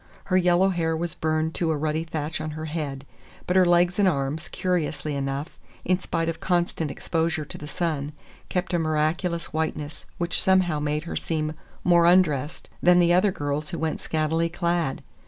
Her 0.23 0.35
yellow 0.37 0.69
hair 0.69 0.97
was 0.97 1.13
burned 1.13 1.53
to 1.53 1.69
a 1.69 1.77
ruddy 1.77 2.03
thatch 2.03 2.41
on 2.41 2.49
her 2.57 2.65
head; 2.65 3.05
but 3.45 3.55
her 3.55 3.67
legs 3.67 3.99
and 3.99 4.07
arms, 4.07 4.49
curiously 4.49 5.13
enough, 5.15 5.59
in 5.85 5.99
spite 5.99 6.27
of 6.27 6.39
constant 6.39 6.89
exposure 6.89 7.45
to 7.45 7.55
the 7.55 7.67
sun, 7.67 8.13
kept 8.49 8.73
a 8.73 8.79
miraculous 8.79 9.53
whiteness 9.53 10.07
which 10.17 10.41
somehow 10.41 10.79
made 10.79 11.03
her 11.03 11.15
seem 11.15 11.53
more 11.83 12.07
undressed 12.07 12.67
than 12.81 13.11
other 13.11 13.31
girls 13.31 13.69
who 13.69 13.77
went 13.77 13.99
scantily 13.99 14.49
clad. 14.49 15.03